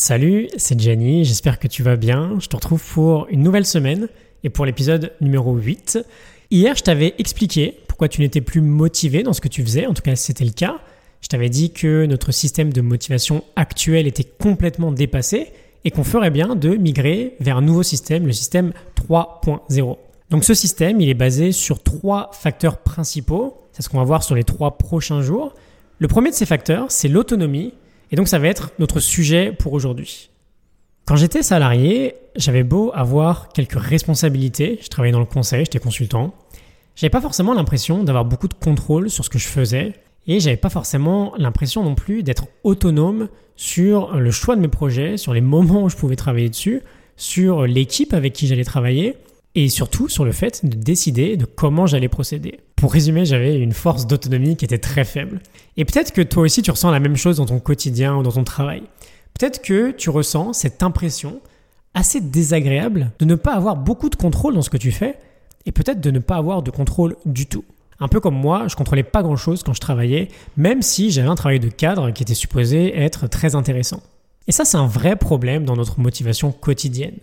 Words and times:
Salut, 0.00 0.46
c'est 0.56 0.80
Jenny, 0.80 1.24
j'espère 1.24 1.58
que 1.58 1.66
tu 1.66 1.82
vas 1.82 1.96
bien. 1.96 2.36
Je 2.38 2.46
te 2.46 2.54
retrouve 2.54 2.80
pour 2.94 3.26
une 3.30 3.42
nouvelle 3.42 3.66
semaine 3.66 4.06
et 4.44 4.48
pour 4.48 4.64
l'épisode 4.64 5.12
numéro 5.20 5.56
8. 5.56 5.98
Hier, 6.52 6.76
je 6.76 6.84
t'avais 6.84 7.16
expliqué 7.18 7.80
pourquoi 7.88 8.06
tu 8.06 8.20
n'étais 8.20 8.40
plus 8.40 8.60
motivé 8.60 9.24
dans 9.24 9.32
ce 9.32 9.40
que 9.40 9.48
tu 9.48 9.60
faisais, 9.64 9.86
en 9.86 9.94
tout 9.94 10.02
cas 10.02 10.14
c'était 10.14 10.44
le 10.44 10.52
cas. 10.52 10.78
Je 11.20 11.26
t'avais 11.26 11.48
dit 11.48 11.72
que 11.72 12.06
notre 12.06 12.30
système 12.30 12.72
de 12.72 12.80
motivation 12.80 13.42
actuel 13.56 14.06
était 14.06 14.22
complètement 14.22 14.92
dépassé 14.92 15.48
et 15.84 15.90
qu'on 15.90 16.04
ferait 16.04 16.30
bien 16.30 16.54
de 16.54 16.76
migrer 16.76 17.34
vers 17.40 17.56
un 17.56 17.62
nouveau 17.62 17.82
système, 17.82 18.24
le 18.24 18.32
système 18.32 18.72
3.0. 18.94 19.96
Donc 20.30 20.44
ce 20.44 20.54
système, 20.54 21.00
il 21.00 21.08
est 21.08 21.14
basé 21.14 21.50
sur 21.50 21.82
trois 21.82 22.30
facteurs 22.34 22.78
principaux. 22.78 23.66
C'est 23.72 23.82
ce 23.82 23.88
qu'on 23.88 23.98
va 23.98 24.04
voir 24.04 24.22
sur 24.22 24.36
les 24.36 24.44
trois 24.44 24.78
prochains 24.78 25.22
jours. 25.22 25.54
Le 25.98 26.06
premier 26.06 26.30
de 26.30 26.36
ces 26.36 26.46
facteurs, 26.46 26.86
c'est 26.92 27.08
l'autonomie 27.08 27.74
et 28.10 28.16
donc 28.16 28.28
ça 28.28 28.38
va 28.38 28.48
être 28.48 28.70
notre 28.78 29.00
sujet 29.00 29.52
pour 29.52 29.72
aujourd'hui. 29.72 30.30
Quand 31.06 31.16
j'étais 31.16 31.42
salarié, 31.42 32.14
j'avais 32.36 32.62
beau 32.62 32.90
avoir 32.94 33.48
quelques 33.52 33.80
responsabilités, 33.80 34.78
je 34.82 34.88
travaillais 34.88 35.12
dans 35.12 35.20
le 35.20 35.24
conseil, 35.24 35.64
j'étais 35.64 35.78
consultant, 35.78 36.34
j'avais 36.96 37.10
pas 37.10 37.20
forcément 37.20 37.54
l'impression 37.54 38.04
d'avoir 38.04 38.24
beaucoup 38.24 38.48
de 38.48 38.54
contrôle 38.54 39.08
sur 39.08 39.24
ce 39.24 39.30
que 39.30 39.38
je 39.38 39.48
faisais 39.48 39.94
et 40.26 40.40
j'avais 40.40 40.56
pas 40.56 40.68
forcément 40.68 41.32
l'impression 41.38 41.82
non 41.82 41.94
plus 41.94 42.22
d'être 42.22 42.46
autonome 42.62 43.28
sur 43.56 44.16
le 44.16 44.30
choix 44.30 44.54
de 44.56 44.60
mes 44.60 44.68
projets, 44.68 45.16
sur 45.16 45.32
les 45.32 45.40
moments 45.40 45.84
où 45.84 45.88
je 45.88 45.96
pouvais 45.96 46.16
travailler 46.16 46.48
dessus, 46.48 46.82
sur 47.16 47.66
l'équipe 47.66 48.12
avec 48.12 48.32
qui 48.32 48.46
j'allais 48.46 48.64
travailler 48.64 49.16
et 49.54 49.68
surtout 49.68 50.08
sur 50.08 50.24
le 50.24 50.32
fait 50.32 50.64
de 50.64 50.76
décider 50.76 51.36
de 51.36 51.44
comment 51.44 51.86
j'allais 51.86 52.08
procéder. 52.08 52.60
Pour 52.78 52.92
résumer, 52.92 53.24
j'avais 53.24 53.58
une 53.58 53.72
force 53.72 54.06
d'autonomie 54.06 54.56
qui 54.56 54.64
était 54.64 54.78
très 54.78 55.04
faible. 55.04 55.40
Et 55.76 55.84
peut-être 55.84 56.12
que 56.12 56.22
toi 56.22 56.44
aussi 56.44 56.62
tu 56.62 56.70
ressens 56.70 56.92
la 56.92 57.00
même 57.00 57.16
chose 57.16 57.38
dans 57.38 57.46
ton 57.46 57.58
quotidien 57.58 58.16
ou 58.16 58.22
dans 58.22 58.30
ton 58.30 58.44
travail. 58.44 58.82
Peut-être 59.36 59.62
que 59.62 59.90
tu 59.90 60.10
ressens 60.10 60.52
cette 60.52 60.84
impression 60.84 61.40
assez 61.94 62.20
désagréable 62.20 63.10
de 63.18 63.24
ne 63.24 63.34
pas 63.34 63.54
avoir 63.54 63.74
beaucoup 63.74 64.08
de 64.08 64.14
contrôle 64.14 64.54
dans 64.54 64.62
ce 64.62 64.70
que 64.70 64.76
tu 64.76 64.92
fais 64.92 65.18
et 65.66 65.72
peut-être 65.72 66.00
de 66.00 66.10
ne 66.12 66.20
pas 66.20 66.36
avoir 66.36 66.62
de 66.62 66.70
contrôle 66.70 67.16
du 67.26 67.46
tout. 67.46 67.64
Un 67.98 68.06
peu 68.06 68.20
comme 68.20 68.36
moi, 68.36 68.68
je 68.68 68.76
contrôlais 68.76 69.02
pas 69.02 69.24
grand-chose 69.24 69.64
quand 69.64 69.74
je 69.74 69.80
travaillais, 69.80 70.28
même 70.56 70.80
si 70.80 71.10
j'avais 71.10 71.28
un 71.28 71.34
travail 71.34 71.58
de 71.58 71.68
cadre 71.68 72.12
qui 72.12 72.22
était 72.22 72.34
supposé 72.34 72.96
être 72.96 73.26
très 73.26 73.56
intéressant. 73.56 74.04
Et 74.46 74.52
ça, 74.52 74.64
c'est 74.64 74.76
un 74.76 74.86
vrai 74.86 75.16
problème 75.16 75.64
dans 75.64 75.74
notre 75.74 75.98
motivation 75.98 76.52
quotidienne. 76.52 77.16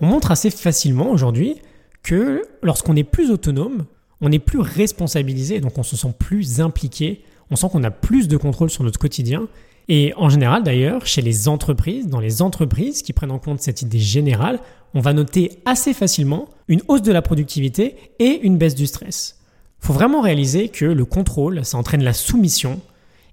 On 0.00 0.06
montre 0.06 0.30
assez 0.30 0.50
facilement 0.50 1.10
aujourd'hui 1.10 1.56
que 2.04 2.42
lorsqu'on 2.62 2.94
est 2.94 3.02
plus 3.02 3.32
autonome, 3.32 3.86
on 4.20 4.32
est 4.32 4.38
plus 4.38 4.60
responsabilisé, 4.60 5.60
donc 5.60 5.78
on 5.78 5.82
se 5.82 5.96
sent 5.96 6.14
plus 6.18 6.60
impliqué, 6.60 7.22
on 7.50 7.56
sent 7.56 7.68
qu'on 7.72 7.84
a 7.84 7.90
plus 7.90 8.28
de 8.28 8.36
contrôle 8.36 8.70
sur 8.70 8.84
notre 8.84 8.98
quotidien. 8.98 9.48
Et 9.88 10.12
en 10.16 10.28
général 10.28 10.62
d'ailleurs, 10.62 11.06
chez 11.06 11.22
les 11.22 11.48
entreprises, 11.48 12.06
dans 12.08 12.20
les 12.20 12.42
entreprises 12.42 13.02
qui 13.02 13.12
prennent 13.12 13.30
en 13.30 13.38
compte 13.38 13.60
cette 13.60 13.82
idée 13.82 13.98
générale, 13.98 14.60
on 14.94 15.00
va 15.00 15.12
noter 15.12 15.58
assez 15.64 15.94
facilement 15.94 16.48
une 16.68 16.82
hausse 16.88 17.02
de 17.02 17.12
la 17.12 17.22
productivité 17.22 17.96
et 18.18 18.40
une 18.42 18.58
baisse 18.58 18.74
du 18.74 18.86
stress. 18.86 19.38
Faut 19.78 19.92
vraiment 19.92 20.20
réaliser 20.20 20.68
que 20.68 20.84
le 20.84 21.04
contrôle, 21.04 21.64
ça 21.64 21.78
entraîne 21.78 22.04
la 22.04 22.12
soumission 22.12 22.80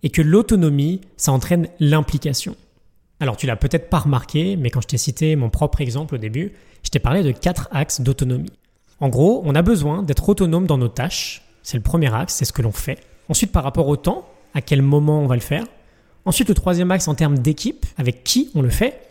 et 0.03 0.09
que 0.09 0.21
l'autonomie, 0.21 1.01
ça 1.17 1.31
entraîne 1.31 1.67
l'implication. 1.79 2.55
Alors 3.19 3.35
tu 3.35 3.47
l'as 3.47 3.55
peut-être 3.55 3.89
pas 3.89 3.99
remarqué, 3.99 4.55
mais 4.55 4.69
quand 4.69 4.81
je 4.81 4.87
t'ai 4.87 4.97
cité 4.97 5.35
mon 5.35 5.49
propre 5.49 5.81
exemple 5.81 6.15
au 6.15 6.17
début, 6.17 6.53
je 6.83 6.89
t'ai 6.89 6.99
parlé 6.99 7.23
de 7.23 7.31
quatre 7.31 7.67
axes 7.71 8.01
d'autonomie. 8.01 8.53
En 8.99 9.09
gros, 9.09 9.41
on 9.45 9.55
a 9.55 9.61
besoin 9.61 10.03
d'être 10.03 10.27
autonome 10.27 10.65
dans 10.65 10.77
nos 10.77 10.87
tâches. 10.87 11.43
C'est 11.63 11.77
le 11.77 11.83
premier 11.83 12.13
axe, 12.13 12.35
c'est 12.35 12.45
ce 12.45 12.53
que 12.53 12.61
l'on 12.61 12.71
fait. 12.71 12.99
Ensuite, 13.29 13.51
par 13.51 13.63
rapport 13.63 13.87
au 13.87 13.95
temps, 13.95 14.27
à 14.53 14.61
quel 14.61 14.81
moment 14.81 15.21
on 15.21 15.27
va 15.27 15.35
le 15.35 15.41
faire. 15.41 15.65
Ensuite, 16.25 16.49
le 16.49 16.55
troisième 16.55 16.91
axe 16.91 17.07
en 17.07 17.15
termes 17.15 17.37
d'équipe, 17.37 17.85
avec 17.97 18.23
qui 18.23 18.49
on 18.55 18.61
le 18.61 18.69
fait. 18.69 19.01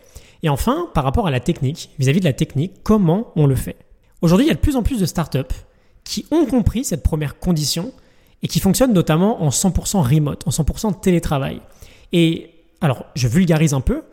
Et 0.43 0.49
enfin, 0.49 0.89
par 0.93 1.03
rapport 1.03 1.27
à 1.27 1.31
la 1.31 1.39
technique, 1.39 1.89
vis-à-vis 1.99 2.19
de 2.19 2.25
la 2.25 2.33
technique, 2.33 2.83
comment 2.83 3.31
on 3.35 3.47
le 3.47 3.55
fait. 3.55 3.77
Aujourd'hui, 4.21 4.45
il 4.45 4.49
y 4.49 4.51
a 4.51 4.55
de 4.55 4.59
plus 4.59 4.75
en 4.75 4.83
plus 4.83 4.99
de 4.99 5.05
startups 5.05 5.39
qui 6.03 6.25
ont 6.31 6.45
compris 6.45 6.83
cette 6.83 7.03
première 7.03 7.39
condition 7.39 7.91
et 8.43 8.47
qui 8.47 8.59
fonctionnent 8.59 8.93
notamment 8.93 9.41
en 9.41 9.49
100% 9.49 10.01
remote, 10.01 10.47
en 10.47 10.51
100% 10.51 10.99
télétravail. 10.99 11.61
Et 12.13 12.51
alors, 12.81 13.05
je 13.15 13.27
vulgarise 13.27 13.73
un 13.73 13.81
peu, 13.81 14.03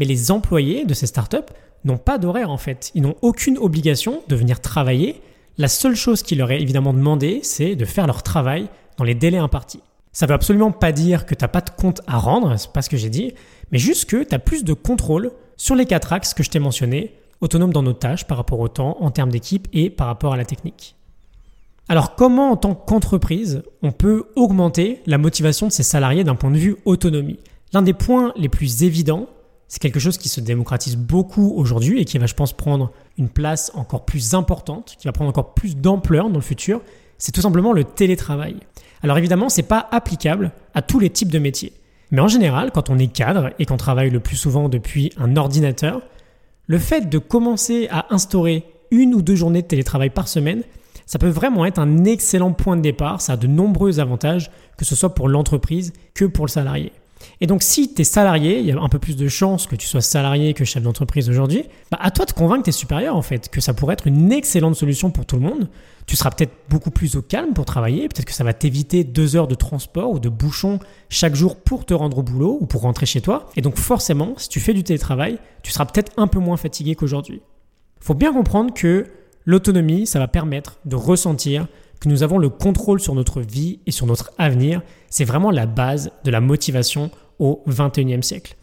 mais 0.00 0.06
les 0.06 0.30
employés 0.30 0.86
de 0.86 0.94
ces 0.94 1.06
startups 1.06 1.36
n'ont 1.84 1.98
pas 1.98 2.16
d'horaire 2.18 2.50
en 2.50 2.56
fait. 2.56 2.90
Ils 2.94 3.02
n'ont 3.02 3.16
aucune 3.20 3.58
obligation 3.58 4.22
de 4.28 4.34
venir 4.34 4.60
travailler. 4.60 5.20
La 5.58 5.68
seule 5.68 5.94
chose 5.94 6.22
qui 6.22 6.34
leur 6.34 6.50
est 6.50 6.60
évidemment 6.60 6.94
demandée, 6.94 7.40
c'est 7.42 7.76
de 7.76 7.84
faire 7.84 8.06
leur 8.06 8.22
travail 8.22 8.68
dans 8.96 9.04
les 9.04 9.14
délais 9.14 9.38
impartis. 9.38 9.82
Ça 10.12 10.26
veut 10.26 10.34
absolument 10.34 10.72
pas 10.72 10.90
dire 10.90 11.26
que 11.26 11.34
tu 11.34 11.44
n'as 11.44 11.48
pas 11.48 11.60
de 11.60 11.70
compte 11.70 12.00
à 12.06 12.16
rendre, 12.16 12.56
c'est 12.56 12.72
pas 12.72 12.82
ce 12.82 12.88
que 12.88 12.96
j'ai 12.96 13.10
dit, 13.10 13.34
mais 13.70 13.78
juste 13.78 14.06
que 14.06 14.24
tu 14.24 14.34
as 14.34 14.38
plus 14.38 14.64
de 14.64 14.72
contrôle 14.72 15.32
sur 15.56 15.74
les 15.74 15.86
quatre 15.86 16.12
axes 16.14 16.34
que 16.34 16.42
je 16.42 16.50
t'ai 16.50 16.58
mentionnés, 16.58 17.14
autonome 17.42 17.72
dans 17.72 17.82
nos 17.82 17.92
tâches 17.92 18.26
par 18.26 18.38
rapport 18.38 18.58
au 18.58 18.68
temps, 18.68 18.96
en 19.00 19.10
termes 19.10 19.30
d'équipe 19.30 19.68
et 19.72 19.90
par 19.90 20.06
rapport 20.06 20.32
à 20.32 20.36
la 20.36 20.46
technique. 20.46 20.96
Alors 21.88 22.14
comment 22.14 22.52
en 22.52 22.56
tant 22.56 22.74
qu'entreprise 22.74 23.62
on 23.82 23.92
peut 23.92 24.28
augmenter 24.34 25.02
la 25.06 25.18
motivation 25.18 25.66
de 25.66 25.72
ses 25.72 25.82
salariés 25.82 26.24
d'un 26.24 26.36
point 26.36 26.50
de 26.50 26.58
vue 26.58 26.76
autonomie? 26.86 27.38
L'un 27.72 27.82
des 27.82 27.92
points 27.92 28.32
les 28.36 28.48
plus 28.48 28.82
évidents, 28.82 29.28
c'est 29.70 29.78
quelque 29.78 30.00
chose 30.00 30.18
qui 30.18 30.28
se 30.28 30.40
démocratise 30.40 30.96
beaucoup 30.96 31.52
aujourd'hui 31.54 32.00
et 32.00 32.04
qui 32.04 32.18
va, 32.18 32.26
je 32.26 32.34
pense, 32.34 32.52
prendre 32.52 32.90
une 33.16 33.28
place 33.28 33.70
encore 33.76 34.04
plus 34.04 34.34
importante, 34.34 34.96
qui 34.98 35.06
va 35.06 35.12
prendre 35.12 35.30
encore 35.30 35.54
plus 35.54 35.76
d'ampleur 35.76 36.28
dans 36.28 36.38
le 36.38 36.44
futur, 36.44 36.82
c'est 37.18 37.30
tout 37.30 37.40
simplement 37.40 37.72
le 37.72 37.84
télétravail. 37.84 38.56
Alors 39.04 39.16
évidemment, 39.16 39.48
ce 39.48 39.60
n'est 39.60 39.66
pas 39.68 39.88
applicable 39.92 40.50
à 40.74 40.82
tous 40.82 40.98
les 40.98 41.08
types 41.08 41.30
de 41.30 41.38
métiers. 41.38 41.72
Mais 42.10 42.20
en 42.20 42.26
général, 42.26 42.72
quand 42.72 42.90
on 42.90 42.98
est 42.98 43.06
cadre 43.06 43.50
et 43.60 43.64
qu'on 43.64 43.76
travaille 43.76 44.10
le 44.10 44.18
plus 44.18 44.34
souvent 44.34 44.68
depuis 44.68 45.12
un 45.16 45.36
ordinateur, 45.36 46.02
le 46.66 46.78
fait 46.80 47.08
de 47.08 47.18
commencer 47.18 47.86
à 47.92 48.12
instaurer 48.12 48.64
une 48.90 49.14
ou 49.14 49.22
deux 49.22 49.36
journées 49.36 49.62
de 49.62 49.68
télétravail 49.68 50.10
par 50.10 50.26
semaine, 50.26 50.64
ça 51.06 51.20
peut 51.20 51.28
vraiment 51.28 51.64
être 51.64 51.78
un 51.78 52.04
excellent 52.04 52.52
point 52.52 52.76
de 52.76 52.82
départ, 52.82 53.20
ça 53.20 53.34
a 53.34 53.36
de 53.36 53.46
nombreux 53.46 54.00
avantages, 54.00 54.50
que 54.76 54.84
ce 54.84 54.96
soit 54.96 55.14
pour 55.14 55.28
l'entreprise 55.28 55.92
que 56.14 56.24
pour 56.24 56.44
le 56.44 56.50
salarié. 56.50 56.90
Et 57.40 57.46
donc, 57.46 57.62
si 57.62 57.92
tu 57.94 58.02
es 58.02 58.04
salarié, 58.04 58.60
il 58.60 58.66
y 58.66 58.72
a 58.72 58.80
un 58.80 58.88
peu 58.88 58.98
plus 58.98 59.16
de 59.16 59.28
chances 59.28 59.66
que 59.66 59.76
tu 59.76 59.86
sois 59.86 60.00
salarié 60.00 60.54
que 60.54 60.64
chef 60.64 60.82
d'entreprise 60.82 61.28
aujourd'hui, 61.28 61.64
bah 61.90 61.98
à 62.00 62.10
toi 62.10 62.24
de 62.24 62.32
convaincre 62.32 62.64
tes 62.64 62.72
supérieurs, 62.72 63.16
en 63.16 63.22
fait, 63.22 63.48
que 63.48 63.60
ça 63.60 63.74
pourrait 63.74 63.94
être 63.94 64.06
une 64.06 64.32
excellente 64.32 64.76
solution 64.76 65.10
pour 65.10 65.26
tout 65.26 65.36
le 65.36 65.42
monde. 65.42 65.68
Tu 66.06 66.16
seras 66.16 66.30
peut-être 66.30 66.52
beaucoup 66.68 66.90
plus 66.90 67.16
au 67.16 67.22
calme 67.22 67.52
pour 67.52 67.64
travailler, 67.64 68.08
peut-être 68.08 68.24
que 68.24 68.32
ça 68.32 68.44
va 68.44 68.52
t'éviter 68.52 69.04
deux 69.04 69.36
heures 69.36 69.48
de 69.48 69.54
transport 69.54 70.10
ou 70.10 70.18
de 70.18 70.28
bouchons 70.28 70.78
chaque 71.08 71.34
jour 71.34 71.56
pour 71.56 71.86
te 71.86 71.94
rendre 71.94 72.18
au 72.18 72.22
boulot 72.22 72.58
ou 72.60 72.66
pour 72.66 72.82
rentrer 72.82 73.06
chez 73.06 73.20
toi. 73.20 73.48
Et 73.56 73.62
donc, 73.62 73.76
forcément, 73.76 74.34
si 74.36 74.48
tu 74.48 74.60
fais 74.60 74.74
du 74.74 74.82
télétravail, 74.82 75.38
tu 75.62 75.72
seras 75.72 75.86
peut-être 75.86 76.12
un 76.16 76.26
peu 76.26 76.38
moins 76.38 76.56
fatigué 76.56 76.94
qu'aujourd'hui. 76.94 77.42
Faut 78.00 78.14
bien 78.14 78.32
comprendre 78.32 78.72
que 78.72 79.06
l'autonomie, 79.44 80.06
ça 80.06 80.18
va 80.18 80.28
permettre 80.28 80.78
de 80.84 80.96
ressentir 80.96 81.66
que 82.00 82.08
nous 82.08 82.22
avons 82.22 82.38
le 82.38 82.48
contrôle 82.48 83.00
sur 83.00 83.14
notre 83.14 83.40
vie 83.40 83.80
et 83.86 83.90
sur 83.90 84.06
notre 84.06 84.32
avenir, 84.38 84.82
c'est 85.10 85.24
vraiment 85.24 85.50
la 85.50 85.66
base 85.66 86.10
de 86.24 86.30
la 86.30 86.40
motivation 86.40 87.10
au 87.38 87.62
21e 87.68 88.22
siècle. 88.22 88.56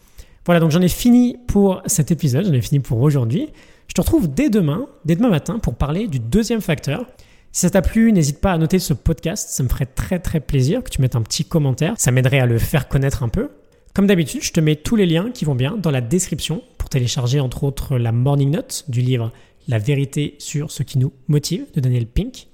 Voilà, 0.45 0.59
donc 0.59 0.71
j'en 0.71 0.81
ai 0.81 0.87
fini 0.87 1.37
pour 1.47 1.81
cet 1.85 2.09
épisode, 2.09 2.45
j'en 2.45 2.53
ai 2.53 2.61
fini 2.61 2.79
pour 2.79 3.01
aujourd'hui. 3.01 3.49
Je 3.87 3.93
te 3.93 4.01
retrouve 4.01 4.33
dès 4.33 4.49
demain, 4.49 4.87
dès 5.05 5.15
demain 5.15 5.29
matin, 5.29 5.59
pour 5.59 5.75
parler 5.75 6.07
du 6.07 6.19
deuxième 6.19 6.61
facteur. 6.61 7.05
Si 7.51 7.61
ça 7.61 7.69
t'a 7.69 7.81
plu, 7.81 8.11
n'hésite 8.11 8.39
pas 8.39 8.53
à 8.53 8.57
noter 8.57 8.79
ce 8.79 8.93
podcast, 8.93 9.49
ça 9.49 9.63
me 9.63 9.69
ferait 9.69 9.85
très 9.85 10.19
très 10.19 10.39
plaisir 10.39 10.83
que 10.83 10.89
tu 10.89 11.01
mettes 11.01 11.15
un 11.15 11.21
petit 11.21 11.45
commentaire, 11.45 11.93
ça 11.97 12.11
m'aiderait 12.11 12.39
à 12.39 12.45
le 12.45 12.57
faire 12.57 12.87
connaître 12.87 13.23
un 13.23 13.29
peu. 13.29 13.49
Comme 13.93 14.07
d'habitude, 14.07 14.43
je 14.43 14.51
te 14.51 14.59
mets 14.59 14.75
tous 14.75 14.95
les 14.95 15.05
liens 15.05 15.31
qui 15.31 15.43
vont 15.43 15.55
bien 15.55 15.75
dans 15.75 15.91
la 15.91 16.01
description 16.01 16.61
pour 16.77 16.89
télécharger 16.89 17.39
entre 17.39 17.63
autres 17.63 17.97
la 17.97 18.11
morning 18.11 18.51
note 18.51 18.85
du 18.87 19.01
livre 19.01 19.31
La 19.67 19.79
vérité 19.79 20.35
sur 20.37 20.71
ce 20.71 20.83
qui 20.83 20.99
nous 20.99 21.13
motive 21.27 21.65
de 21.73 21.79
Daniel 21.79 22.05
Pink. 22.05 22.47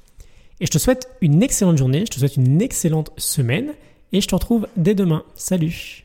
Et 0.63 0.66
je 0.66 0.72
te 0.72 0.78
souhaite 0.78 1.09
une 1.19 1.44
excellente 1.44 1.78
journée, 1.78 2.06
je 2.06 2.12
te 2.12 2.19
souhaite 2.19 2.38
une 2.38 2.62
excellente 2.62 3.12
semaine 3.18 3.74
et 4.13 4.22
je 4.22 4.28
te 4.29 4.34
retrouve 4.34 4.66
dès 4.78 4.96
demain. 4.96 5.25
Salut 5.35 6.01